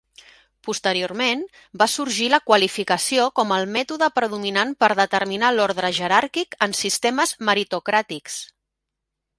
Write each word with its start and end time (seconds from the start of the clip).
Posteriorment, 0.67 1.43
va 1.81 1.87
sorgir 1.95 2.29
la 2.35 2.39
qualificació 2.47 3.27
com 3.41 3.53
el 3.59 3.67
mètode 3.75 4.09
predominant 4.17 4.75
per 4.85 4.91
determinar 5.03 5.53
l'ordre 5.59 5.93
jeràrquic 6.01 6.59
en 6.69 6.77
sistemes 6.83 7.37
meritocràtics. 7.51 8.43